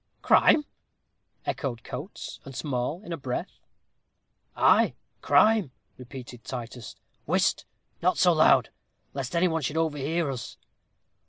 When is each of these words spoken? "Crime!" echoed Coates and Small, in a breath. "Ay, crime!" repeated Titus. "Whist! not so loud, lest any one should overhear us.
"Crime!" 0.23 0.65
echoed 1.45 1.83
Coates 1.83 2.39
and 2.43 2.55
Small, 2.55 3.03
in 3.03 3.13
a 3.13 3.17
breath. 3.17 3.59
"Ay, 4.55 4.95
crime!" 5.21 5.69
repeated 5.95 6.43
Titus. 6.43 6.95
"Whist! 7.27 7.65
not 8.01 8.17
so 8.17 8.33
loud, 8.33 8.71
lest 9.13 9.35
any 9.35 9.47
one 9.47 9.61
should 9.61 9.77
overhear 9.77 10.31
us. 10.31 10.57